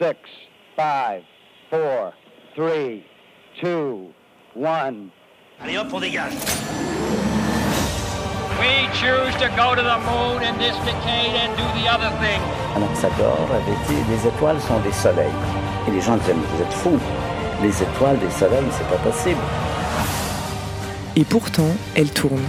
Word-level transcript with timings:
6, 0.00 0.16
5, 0.78 1.22
4, 1.70 2.12
3, 2.56 3.04
2, 3.60 4.14
1. 4.56 5.10
Allez 5.60 5.76
hop, 5.76 5.92
on 5.92 6.00
dégage. 6.00 6.32
We 8.58 8.88
choose 8.94 9.34
to 9.36 9.50
go 9.56 9.74
to 9.74 9.82
the 9.82 9.98
moon 10.08 10.42
in 10.42 10.56
this 10.56 10.74
decade 10.86 11.36
and 11.36 11.54
do 11.54 11.64
the 11.78 11.86
other 11.86 12.08
thing. 12.18 12.40
Anaxagore 12.74 13.46
avait 13.52 13.76
dit 13.88 14.00
les 14.08 14.26
étoiles 14.26 14.58
sont 14.62 14.80
des 14.80 14.92
soleils. 14.92 15.28
Et 15.86 15.90
les 15.90 16.00
gens 16.00 16.16
disaient 16.16 16.32
mais 16.32 16.46
vous 16.46 16.62
êtes 16.62 16.72
fous. 16.72 16.98
Les 17.60 17.82
étoiles, 17.82 18.18
des 18.20 18.30
soleils, 18.30 18.64
c'est 18.70 18.88
pas 18.88 19.02
possible. 19.04 19.42
Et 21.14 21.24
pourtant, 21.24 21.76
elle 21.94 22.10
tourne. 22.10 22.48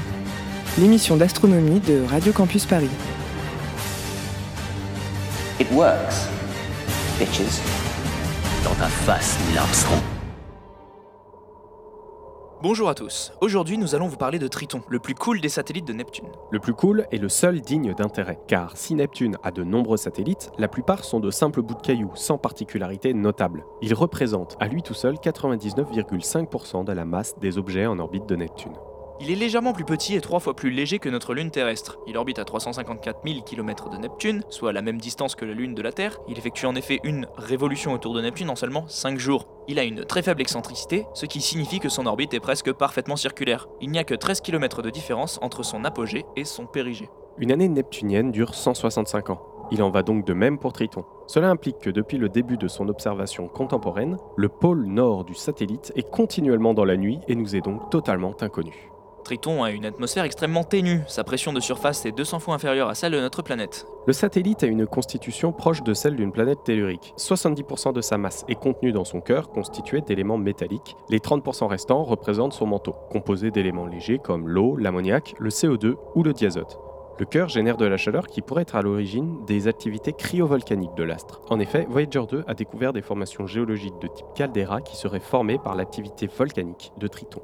L'émission 0.77 1.17
d'astronomie 1.17 1.81
de 1.81 2.05
Radio 2.09 2.31
Campus 2.31 2.65
Paris. 2.65 2.89
It 5.59 5.69
works. 5.73 6.29
Bitches. 7.21 7.61
Dans 8.63 8.73
ta 8.73 8.87
face, 8.87 9.37
Neil 9.47 9.59
Armstrong. 9.59 9.99
Bonjour 12.63 12.89
à 12.89 12.95
tous. 12.95 13.31
Aujourd'hui, 13.41 13.77
nous 13.77 13.93
allons 13.93 14.07
vous 14.07 14.17
parler 14.17 14.39
de 14.39 14.47
Triton, 14.47 14.81
le 14.89 14.97
plus 14.97 15.13
cool 15.13 15.39
des 15.39 15.49
satellites 15.49 15.85
de 15.85 15.93
Neptune. 15.93 16.29
Le 16.49 16.57
plus 16.57 16.73
cool 16.73 17.05
est 17.11 17.19
le 17.19 17.29
seul 17.29 17.61
digne 17.61 17.93
d'intérêt, 17.93 18.39
car 18.47 18.75
si 18.75 18.95
Neptune 18.95 19.37
a 19.43 19.51
de 19.51 19.63
nombreux 19.63 19.97
satellites, 19.97 20.49
la 20.57 20.67
plupart 20.67 21.03
sont 21.03 21.19
de 21.19 21.29
simples 21.29 21.61
bouts 21.61 21.75
de 21.75 21.81
cailloux, 21.81 22.15
sans 22.15 22.39
particularité 22.39 23.13
notable. 23.13 23.65
Il 23.83 23.93
représente 23.93 24.57
à 24.59 24.67
lui 24.67 24.81
tout 24.81 24.95
seul 24.95 25.13
99,5% 25.13 26.85
de 26.85 26.91
la 26.91 27.05
masse 27.05 27.37
des 27.37 27.59
objets 27.59 27.85
en 27.85 27.99
orbite 27.99 28.27
de 28.27 28.35
Neptune. 28.35 28.73
Il 29.19 29.29
est 29.29 29.35
légèrement 29.35 29.73
plus 29.73 29.85
petit 29.85 30.15
et 30.15 30.21
trois 30.21 30.39
fois 30.39 30.55
plus 30.55 30.71
léger 30.71 30.99
que 30.99 31.09
notre 31.09 31.33
Lune 31.33 31.51
terrestre. 31.51 31.99
Il 32.07 32.17
orbite 32.17 32.39
à 32.39 32.45
354 32.45 33.19
000 33.25 33.41
km 33.41 33.89
de 33.89 33.97
Neptune, 33.97 34.43
soit 34.49 34.73
la 34.73 34.81
même 34.81 34.99
distance 34.99 35.35
que 35.35 35.45
la 35.45 35.53
Lune 35.53 35.75
de 35.75 35.81
la 35.81 35.91
Terre. 35.91 36.17
Il 36.27 36.37
effectue 36.37 36.65
en 36.65 36.75
effet 36.75 36.99
une 37.03 37.27
révolution 37.37 37.93
autour 37.93 38.13
de 38.13 38.21
Neptune 38.21 38.49
en 38.49 38.55
seulement 38.55 38.87
5 38.87 39.19
jours. 39.19 39.47
Il 39.67 39.77
a 39.79 39.83
une 39.83 40.05
très 40.05 40.23
faible 40.23 40.41
excentricité, 40.41 41.05
ce 41.13 41.25
qui 41.25 41.41
signifie 41.41 41.79
que 41.79 41.89
son 41.89 42.05
orbite 42.05 42.33
est 42.33 42.39
presque 42.39 42.71
parfaitement 42.71 43.15
circulaire. 43.15 43.67
Il 43.81 43.91
n'y 43.91 43.99
a 43.99 44.03
que 44.03 44.15
13 44.15 44.41
km 44.41 44.81
de 44.81 44.89
différence 44.89 45.39
entre 45.41 45.63
son 45.63 45.83
apogée 45.85 46.25
et 46.35 46.45
son 46.45 46.65
périgée. 46.65 47.09
Une 47.37 47.51
année 47.51 47.69
neptunienne 47.69 48.31
dure 48.31 48.55
165 48.55 49.29
ans. 49.29 49.41
Il 49.71 49.81
en 49.81 49.89
va 49.89 50.03
donc 50.03 50.25
de 50.25 50.33
même 50.33 50.57
pour 50.59 50.73
Triton. 50.73 51.05
Cela 51.27 51.49
implique 51.49 51.79
que 51.79 51.89
depuis 51.89 52.17
le 52.17 52.27
début 52.27 52.57
de 52.57 52.67
son 52.67 52.89
observation 52.89 53.47
contemporaine, 53.47 54.17
le 54.35 54.49
pôle 54.49 54.85
nord 54.85 55.23
du 55.23 55.33
satellite 55.33 55.93
est 55.95 56.09
continuellement 56.09 56.73
dans 56.73 56.83
la 56.83 56.97
nuit 56.97 57.19
et 57.29 57.35
nous 57.35 57.55
est 57.55 57.61
donc 57.61 57.89
totalement 57.89 58.33
inconnu. 58.41 58.91
Triton 59.23 59.63
a 59.63 59.71
une 59.71 59.85
atmosphère 59.85 60.23
extrêmement 60.23 60.63
ténue, 60.63 61.01
sa 61.07 61.23
pression 61.23 61.53
de 61.53 61.59
surface 61.59 62.05
est 62.05 62.11
200 62.11 62.39
fois 62.39 62.55
inférieure 62.55 62.89
à 62.89 62.95
celle 62.95 63.13
de 63.13 63.19
notre 63.19 63.41
planète. 63.41 63.85
Le 64.07 64.13
satellite 64.13 64.63
a 64.63 64.67
une 64.67 64.87
constitution 64.87 65.51
proche 65.51 65.83
de 65.83 65.93
celle 65.93 66.15
d'une 66.15 66.31
planète 66.31 66.63
tellurique. 66.63 67.13
70% 67.17 67.93
de 67.93 68.01
sa 68.01 68.17
masse 68.17 68.43
est 68.47 68.55
contenue 68.55 68.91
dans 68.91 69.05
son 69.05 69.21
cœur, 69.21 69.49
constitué 69.49 70.01
d'éléments 70.01 70.37
métalliques. 70.37 70.95
Les 71.09 71.19
30% 71.19 71.67
restants 71.67 72.03
représentent 72.03 72.53
son 72.53 72.65
manteau, 72.65 72.95
composé 73.11 73.51
d'éléments 73.51 73.85
légers 73.85 74.19
comme 74.19 74.47
l'eau, 74.47 74.75
l'ammoniac, 74.75 75.35
le 75.39 75.49
CO2 75.49 75.95
ou 76.15 76.23
le 76.23 76.33
diazote. 76.33 76.79
Le 77.19 77.25
cœur 77.25 77.49
génère 77.49 77.77
de 77.77 77.85
la 77.85 77.97
chaleur 77.97 78.25
qui 78.25 78.41
pourrait 78.41 78.63
être 78.63 78.75
à 78.75 78.81
l'origine 78.81 79.45
des 79.45 79.67
activités 79.67 80.11
cryovolcaniques 80.11 80.95
de 80.95 81.03
l'astre. 81.03 81.41
En 81.49 81.59
effet, 81.59 81.85
Voyager 81.87 82.23
2 82.27 82.45
a 82.47 82.53
découvert 82.55 82.93
des 82.93 83.03
formations 83.03 83.45
géologiques 83.45 83.99
de 84.01 84.07
type 84.07 84.25
caldeira 84.33 84.81
qui 84.81 84.95
seraient 84.95 85.19
formées 85.19 85.59
par 85.59 85.75
l'activité 85.75 86.25
volcanique 86.25 86.91
de 86.97 87.07
Triton. 87.07 87.41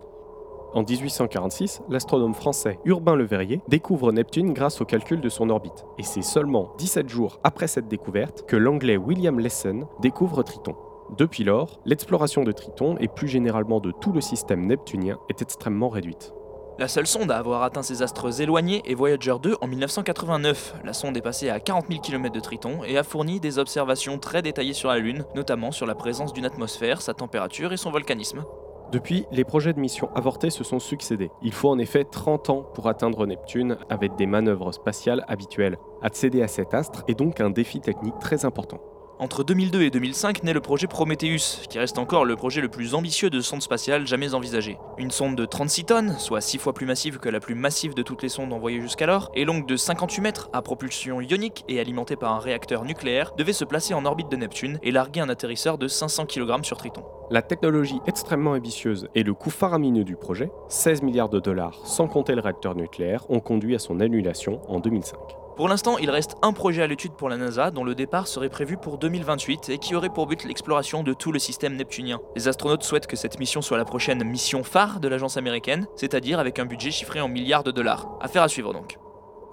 En 0.78 0.84
1846, 0.84 1.82
l'astronome 1.90 2.36
français 2.36 2.78
Urbain 2.86 3.16
Le 3.16 3.26
Verrier 3.26 3.62
découvre 3.68 4.12
Neptune 4.12 4.54
grâce 4.54 4.80
au 4.80 4.86
calcul 4.86 5.22
de 5.22 5.28
son 5.28 5.50
orbite. 5.50 5.88
Et 5.98 6.04
c'est 6.04 6.22
seulement 6.22 6.72
17 6.78 7.10
jours 7.10 7.40
après 7.44 7.66
cette 7.66 7.88
découverte 7.88 8.46
que 8.46 8.56
l'anglais 8.56 8.96
William 8.96 9.40
Lesson 9.40 9.88
découvre 10.02 10.44
Triton. 10.44 10.76
Depuis 11.18 11.44
lors, 11.44 11.80
l'exploration 11.86 12.44
de 12.44 12.52
Triton 12.52 12.96
et 13.00 13.08
plus 13.08 13.28
généralement 13.28 13.80
de 13.80 13.90
tout 13.90 14.12
le 14.12 14.22
système 14.22 14.68
neptunien 14.68 15.18
est 15.30 15.42
extrêmement 15.42 15.90
réduite. 15.90 16.32
La 16.78 16.88
seule 16.88 17.08
sonde 17.08 17.32
à 17.32 17.38
avoir 17.38 17.64
atteint 17.64 17.82
ces 17.82 18.04
astres 18.04 18.40
éloignés 18.40 18.84
est 18.86 18.94
Voyager 18.94 19.34
2 19.42 19.56
en 19.60 19.66
1989. 19.66 20.76
La 20.84 20.94
sonde 20.94 21.18
est 21.18 21.22
passée 21.22 21.50
à 21.50 21.60
40 21.60 21.88
000 21.90 22.02
km 22.02 22.32
de 22.32 22.40
Triton 22.40 22.84
et 22.86 23.00
a 23.00 23.04
fourni 23.04 23.40
des 23.40 23.58
observations 23.58 24.20
très 24.20 24.44
détaillées 24.44 24.74
sur 24.74 24.90
la 24.90 25.00
Lune, 25.00 25.26
notamment 25.34 25.72
sur 25.72 25.88
la 25.88 25.96
présence 25.96 26.34
d'une 26.34 26.46
atmosphère, 26.46 27.02
sa 27.02 27.16
température 27.16 27.74
et 27.74 27.78
son 27.78 27.90
volcanisme. 27.90 28.46
Depuis, 28.92 29.26
les 29.32 29.44
projets 29.44 29.74
de 29.74 29.80
mission 29.82 30.10
avortés 30.16 30.50
se 30.50 30.64
sont 30.64 30.80
succédés. 30.80 31.30
Il 31.42 31.52
faut 31.52 31.70
en 31.70 31.78
effet 31.78 32.06
30 32.06 32.50
ans 32.50 32.64
pour 32.74 32.88
atteindre 32.88 33.26
Neptune 33.26 33.78
avec 33.90 34.16
des 34.16 34.26
manœuvres 34.26 34.72
spatiales 34.72 35.26
habituelles. 35.28 35.78
Accéder 36.02 36.42
à 36.42 36.48
cet 36.48 36.74
astre 36.74 37.04
est 37.10 37.20
donc 37.20 37.42
un 37.42 37.50
défi 37.50 37.82
technique 37.82 38.18
très 38.20 38.46
important. 38.46 38.80
Entre 39.20 39.44
2002 39.44 39.82
et 39.82 39.90
2005 39.90 40.44
naît 40.44 40.54
le 40.54 40.62
projet 40.62 40.86
Prometheus, 40.86 41.66
qui 41.68 41.80
reste 41.80 41.98
encore 41.98 42.24
le 42.24 42.36
projet 42.36 42.62
le 42.62 42.70
plus 42.70 42.94
ambitieux 42.94 43.32
de 43.32 43.42
sonde 43.42 43.64
spatiale 43.64 44.06
jamais 44.06 44.36
envisagé. 44.36 44.78
Une 45.00 45.10
sonde 45.10 45.36
de 45.36 45.46
36 45.46 45.86
tonnes, 45.86 46.16
soit 46.20 46.40
6 46.40 46.60
fois 46.60 46.74
plus 46.74 46.86
massive 46.86 47.18
que 47.18 47.28
la 47.28 47.40
plus 47.40 47.56
massive 47.56 47.96
de 47.96 48.04
toutes 48.04 48.22
les 48.22 48.30
sondes 48.30 48.54
envoyées 48.54 48.80
jusqu'alors, 48.80 49.32
et 49.34 49.44
longue 49.44 49.66
de 49.66 49.76
58 49.76 50.22
mètres, 50.22 50.50
à 50.54 50.62
propulsion 50.62 51.20
ionique 51.20 51.66
et 51.68 51.80
alimentée 51.80 52.16
par 52.16 52.32
un 52.34 52.38
réacteur 52.38 52.86
nucléaire, 52.86 53.34
devait 53.36 53.54
se 53.54 53.66
placer 53.66 53.96
en 53.96 54.06
orbite 54.06 54.30
de 54.30 54.38
Neptune 54.38 54.78
et 54.84 54.92
larguer 54.92 55.22
un 55.22 55.30
atterrisseur 55.30 55.80
de 55.80 55.88
500 55.88 56.28
kg 56.28 56.64
sur 56.64 56.78
Triton. 56.78 57.04
La 57.32 57.42
technologie 57.42 58.00
extrêmement 58.06 58.52
ambitieuse 58.52 59.08
et 59.16 59.24
le 59.24 59.34
coût 59.34 59.50
faramineux 59.50 60.04
du 60.04 60.16
projet, 60.16 60.52
16 60.70 61.02
milliards 61.02 61.30
de 61.30 61.40
dollars 61.40 61.74
sans 61.86 62.08
compter 62.08 62.36
le 62.36 62.42
réacteur 62.42 62.76
nucléaire, 62.76 63.26
ont 63.30 63.40
conduit 63.40 63.74
à 63.74 63.80
son 63.80 64.00
annulation 64.00 64.62
en 64.68 64.80
2005. 64.80 65.18
Pour 65.58 65.68
l'instant, 65.68 65.98
il 65.98 66.12
reste 66.12 66.36
un 66.44 66.54
projet 66.54 66.84
à 66.84 66.88
l'étude 66.88 67.14
pour 67.14 67.30
la 67.30 67.38
NASA 67.38 67.72
dont 67.72 67.84
le 67.84 67.96
départ 67.96 68.28
serait 68.28 68.48
prévu 68.48 68.78
pour 68.78 69.00
2028 69.00 69.70
et 69.70 69.80
qui 69.80 69.96
aurait 69.96 70.10
pour 70.10 70.28
but 70.28 70.44
l'exploration 70.44 71.02
de 71.02 71.14
tout 71.14 71.32
le 71.32 71.40
système 71.40 71.76
neptunien. 71.76 72.20
Les 72.36 72.48
astronautes 72.48 72.84
souhaitent 72.84 73.08
que 73.08 73.16
cette 73.16 73.40
mission 73.40 73.64
soit 73.64 73.80
la 73.80 73.84
prochaine 73.84 74.24
mission 74.24 74.64
phare 74.64 75.00
de 75.00 75.08
l'agence 75.08 75.36
américaine, 75.36 75.88
c'est-à-dire 75.96 76.38
avec 76.38 76.60
un 76.60 76.66
budget 76.66 76.92
chiffré 76.92 77.22
en 77.22 77.28
milliards 77.28 77.64
de 77.64 77.72
dollars. 77.72 78.08
Affaire 78.22 78.44
à 78.44 78.50
suivre 78.50 78.72
donc. 78.72 79.00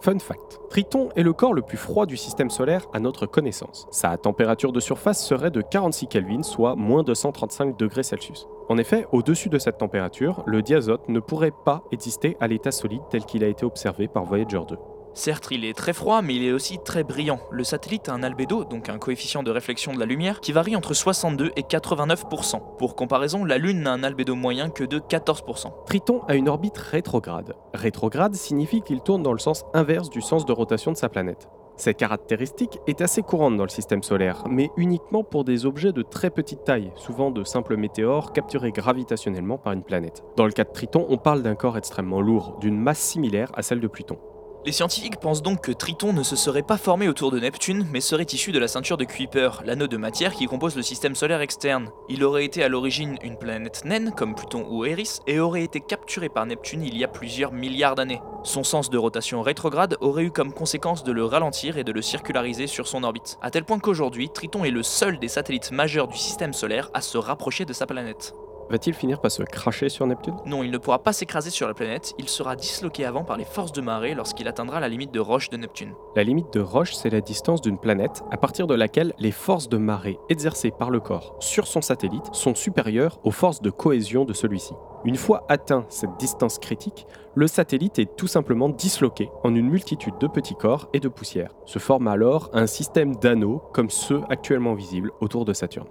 Fun 0.00 0.19
fact, 0.19 0.60
Triton 0.69 1.09
est 1.16 1.22
le 1.22 1.32
corps 1.32 1.54
le 1.54 1.62
plus 1.62 1.78
froid 1.78 2.04
du 2.04 2.19
système 2.19 2.50
solaire 2.50 2.84
à 2.93 3.00
notre 3.00 3.25
connaissance. 3.25 3.87
Sa 3.91 4.14
température 4.19 4.72
de 4.72 4.81
surface 4.81 5.26
serait 5.26 5.50
de 5.50 5.62
46 5.62 6.09
Kelvin, 6.09 6.43
soit 6.43 6.76
moins 6.76 7.03
235 7.03 7.78
degrés 7.78 8.03
Celsius. 8.03 8.47
En 8.69 8.76
effet, 8.76 9.06
au-dessus 9.12 9.48
de 9.48 9.59
cette 9.59 9.78
température, 9.78 10.43
le 10.44 10.60
diazote 10.60 11.09
ne 11.09 11.20
pourrait 11.20 11.54
pas 11.64 11.82
exister 11.93 12.37
à 12.41 12.47
l'état 12.47 12.72
solide 12.72 13.00
tel 13.09 13.25
qu'il 13.25 13.43
a 13.43 13.48
été 13.48 13.64
observé 13.64 14.06
par 14.06 14.25
Voyager 14.25 14.60
2. 14.69 14.76
Certes, 15.14 15.48
il 15.52 15.64
est 15.64 15.76
très 15.76 15.92
froid, 15.92 16.22
mais 16.22 16.34
il 16.34 16.44
est 16.44 16.52
aussi 16.52 16.78
très 16.84 17.04
brillant. 17.04 17.38
Le 17.52 17.62
satellite 17.62 18.08
a 18.08 18.12
un 18.12 18.25
albédo, 18.25 18.64
donc 18.64 18.88
un 18.88 18.98
coefficient 18.98 19.44
de 19.44 19.50
réflexion 19.52 19.94
de 19.94 20.00
la 20.00 20.06
lumière, 20.06 20.41
qui 20.41 20.50
varie 20.50 20.75
entre 20.75 20.92
62 20.92 21.52
et 21.54 21.62
89%. 21.62 22.60
Pour 22.78 22.97
comparaison, 22.97 23.44
la 23.44 23.58
Lune 23.58 23.82
n'a 23.82 23.92
un 23.92 24.02
albédo 24.02 24.34
moyen 24.34 24.70
que 24.70 24.82
de 24.82 24.98
14%. 24.98 25.84
Triton 25.86 26.22
a 26.26 26.34
une 26.34 26.48
orbite 26.48 26.76
rétrograde. 26.78 27.54
Rétrograde 27.75 28.34
signifie 28.34 28.82
qu'il 28.82 29.00
tourne 29.00 29.22
dans 29.22 29.32
le 29.32 29.38
sens 29.38 29.64
inverse 29.72 30.10
du 30.10 30.20
sens 30.20 30.44
de 30.47 30.52
rotation 30.52 30.91
de 30.91 30.97
sa 30.97 31.08
planète. 31.08 31.48
Cette 31.76 31.96
caractéristique 31.96 32.78
est 32.86 33.00
assez 33.00 33.22
courante 33.22 33.56
dans 33.56 33.64
le 33.64 33.69
système 33.69 34.02
solaire, 34.02 34.44
mais 34.48 34.70
uniquement 34.76 35.25
pour 35.25 35.44
des 35.44 35.66
objets 35.66 35.92
de 35.92 36.02
très 36.02 36.31
petite 36.31 36.64
taille, 36.64 36.92
souvent 36.94 37.31
de 37.32 37.42
simples 37.42 37.76
météores 37.76 38.32
capturés 38.32 38.70
gravitationnellement 38.70 39.58
par 39.58 39.72
une 39.72 39.82
planète. 39.82 40.22
Dans 40.36 40.46
le 40.46 40.52
cas 40.52 40.64
de 40.64 40.72
Triton, 40.72 41.06
on 41.08 41.19
parle 41.19 41.42
d'un 41.42 41.56
corps 41.56 41.76
extrêmement 41.76 42.20
lourd, 42.20 42.58
d'une 42.60 42.78
masse 42.78 43.00
similaire 43.00 43.50
à 43.54 43.62
celle 43.62 43.81
de 43.81 43.88
Pluton. 43.88 44.19
Les 44.66 44.72
scientifiques 44.72 45.20
pensent 45.20 45.42
donc 45.42 45.60
que 45.60 45.72
Triton 45.72 46.14
ne 46.14 46.22
se 46.22 46.36
serait 46.36 46.62
pas 46.62 46.78
formé 46.78 47.06
autour 47.06 47.30
de 47.30 47.38
Neptune, 47.38 47.86
mais 47.92 48.00
serait 48.00 48.25
issu 48.25 48.50
de 48.50 48.58
la 48.58 48.66
ceinture 48.66 48.97
de 48.97 49.04
Kuiper, 49.04 49.60
l'anneau 49.62 49.88
de 49.88 49.98
matière 49.98 50.32
qui 50.32 50.47
compose 50.47 50.75
le 50.75 50.80
système 50.80 51.14
solaire 51.14 51.42
externe. 51.42 51.91
Il 52.08 52.25
aurait 52.25 52.47
été 52.47 52.64
à 52.64 52.70
l'origine 52.70 53.19
une 53.22 53.36
planète 53.36 53.84
naine, 53.84 54.10
comme 54.16 54.34
Pluton 54.34 54.66
ou 54.70 54.86
Eris, 54.86 55.19
et 55.26 55.38
aurait 55.38 55.64
été 55.64 55.80
capturé 55.80 56.30
par 56.30 56.47
Neptune 56.47 56.82
il 56.82 56.97
y 56.97 57.04
a 57.04 57.08
plusieurs 57.08 57.52
milliards 57.52 57.94
d'années. 57.94 58.22
Son 58.42 58.64
sens 58.64 58.88
de 58.88 58.97
rotation 58.97 59.42
rétrograde 59.42 59.98
aurait 60.00 60.25
eu 60.25 60.30
comme 60.30 60.54
conséquence 60.54 61.04
de 61.04 61.12
le 61.12 61.26
ralentir 61.26 61.76
et 61.76 61.84
de 61.84 61.92
le 61.92 62.00
circulariser 62.00 62.66
sur 62.66 62.86
son 62.86 63.04
orbite, 63.04 63.36
à 63.42 63.50
tel 63.50 63.64
point 63.64 63.78
qu'aujourd'hui, 63.78 64.31
Triton 64.31 64.64
est 64.64 64.70
le 64.70 64.82
seul 64.82 65.19
des 65.19 65.28
satellites 65.28 65.72
majeurs 65.72 66.08
du 66.08 66.16
système 66.16 66.55
solaire 66.55 66.88
à 66.94 67.02
se 67.02 67.19
rapprocher 67.19 67.67
de 67.67 67.75
sa 67.75 67.84
planète. 67.84 68.34
Va-t-il 68.70 68.94
finir 68.94 69.20
par 69.20 69.31
se 69.31 69.43
cracher 69.43 69.88
sur 69.88 70.06
Neptune? 70.06 70.37
Non, 70.46 70.62
il 70.62 70.70
ne 70.70 70.78
pourra 70.78 71.02
pas 71.02 71.12
s'écraser 71.12 71.50
sur 71.50 71.69
la 71.69 71.75
planète, 71.75 72.14
il 72.19 72.28
sera 72.28 72.56
disloqué 72.56 73.05
avant 73.05 73.25
par 73.25 73.37
les 73.37 73.44
forces 73.44 73.72
de 73.72 73.81
marée 73.81 74.14
lorsqu'il 74.14 74.49
atteindra 74.49 74.81
la 74.81 74.88
limite 74.88 75.12
de 75.12 75.20
Roche 75.20 75.50
de 75.50 75.56
Neptune. 75.56 75.94
La 76.16 76.25
limite 76.25 76.52
de 76.52 76.61
Roche, 76.61 76.94
c'est 76.94 77.11
la 77.11 77.20
distance 77.20 77.61
d'une 77.61 77.78
planète 77.78 78.22
à 78.31 78.37
partir 78.37 78.66
de 78.66 78.75
laquelle 78.75 79.12
les 79.19 79.32
forces 79.32 79.69
de 79.69 79.76
marée 79.76 80.19
exercées 80.28 80.70
par 80.70 80.90
le 80.90 81.00
corps 81.00 81.37
sur 81.40 81.66
son 81.66 81.82
satellite 81.82 82.32
sont 82.32 82.55
supérieures 82.55 83.19
aux 83.25 83.31
forces 83.31 83.62
de 83.62 83.70
cohésion 83.70 84.25
de 84.25 84.32
celui-ci. 84.32 84.75
Une 85.05 85.17
fois 85.17 85.44
atteint 85.49 85.84
cette 85.88 86.17
distance 86.19 86.58
critique, 86.58 87.06
le 87.34 87.46
satellite 87.46 87.99
est 87.99 88.17
tout 88.17 88.26
simplement 88.26 88.69
disloqué 88.69 89.28
en 89.43 89.55
une 89.55 89.69
multitude 89.69 90.14
de 90.19 90.26
petits 90.26 90.55
corps 90.55 90.88
et 90.94 91.00
de 91.00 91.08
poussières. 91.08 91.55
Se 91.67 91.78
forme 91.78 92.08
alors 92.08 92.49
un 92.55 92.67
système 92.67 93.17
d'anneaux 93.17 93.62
comme 93.72 93.90
ceux 93.90 94.22
actuellement 94.31 94.75
visibles 94.75 95.12
autour 95.20 95.44
de 95.44 95.52
Saturne. 95.52 95.88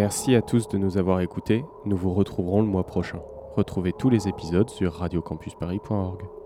Merci 0.00 0.34
à 0.34 0.40
tous 0.40 0.66
de 0.66 0.78
nous 0.78 0.96
avoir 0.96 1.20
écoutés. 1.20 1.62
Nous 1.84 1.94
vous 1.94 2.14
retrouverons 2.14 2.62
le 2.62 2.66
mois 2.66 2.86
prochain. 2.86 3.20
Retrouvez 3.54 3.92
tous 3.92 4.08
les 4.08 4.28
épisodes 4.28 4.70
sur 4.70 4.94
radiocampusparis.org. 4.94 6.39